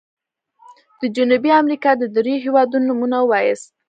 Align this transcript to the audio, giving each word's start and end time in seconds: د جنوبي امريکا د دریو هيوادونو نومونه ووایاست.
د 1.01 1.03
جنوبي 1.15 1.51
امريکا 1.61 1.91
د 1.97 2.03
دریو 2.15 2.43
هيوادونو 2.45 2.85
نومونه 2.89 3.17
ووایاست. 3.21 3.67